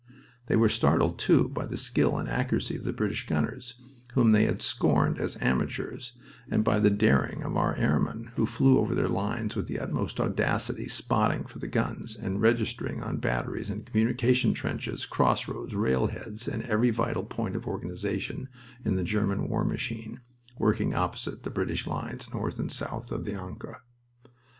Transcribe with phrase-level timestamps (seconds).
[0.47, 3.75] They were startled, too, by the skill and accuracy of the British gunners,
[4.13, 6.13] whom they had scorned as "amateurs,"
[6.49, 10.19] and by the daring of our airmen, who flew over their lines with the utmost
[10.19, 16.63] audacity, "spotting" for the guns, and registering on batteries, communication trenches, crossroads, rail heads, and
[16.63, 18.49] every vital point of organization
[18.83, 20.19] in the German war machine
[20.57, 23.81] working opposite the British lines north and south of the Ancre.